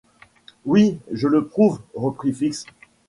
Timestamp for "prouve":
1.45-1.79